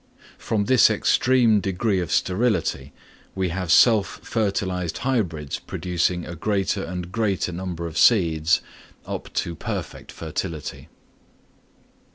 From 0.39 0.65
this 0.65 0.89
extreme 0.89 1.59
degree 1.59 1.99
of 1.99 2.11
sterility 2.11 2.91
we 3.35 3.49
have 3.49 3.71
self 3.71 4.19
fertilised 4.23 4.97
hybrids 4.97 5.59
producing 5.59 6.25
a 6.25 6.33
greater 6.35 6.83
and 6.83 7.11
greater 7.11 7.51
number 7.51 7.85
of 7.85 7.99
seeds 7.99 8.61
up 9.05 9.31
to 9.33 9.53
perfect 9.53 10.11
fertility. 10.11 10.89